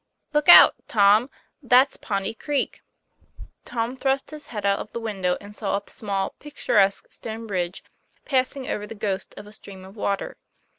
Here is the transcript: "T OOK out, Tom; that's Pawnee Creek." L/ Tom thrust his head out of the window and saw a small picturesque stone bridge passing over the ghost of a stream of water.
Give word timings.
"T 0.33 0.39
OOK 0.39 0.49
out, 0.49 0.73
Tom; 0.87 1.29
that's 1.61 1.95
Pawnee 1.95 2.33
Creek." 2.33 2.81
L/ 3.37 3.45
Tom 3.65 3.95
thrust 3.95 4.31
his 4.31 4.47
head 4.47 4.65
out 4.65 4.79
of 4.79 4.91
the 4.93 4.99
window 4.99 5.37
and 5.39 5.55
saw 5.55 5.77
a 5.77 5.89
small 5.91 6.31
picturesque 6.39 7.13
stone 7.13 7.45
bridge 7.45 7.83
passing 8.25 8.67
over 8.67 8.87
the 8.87 8.95
ghost 8.95 9.35
of 9.37 9.45
a 9.45 9.53
stream 9.53 9.85
of 9.85 9.95
water. 9.95 10.37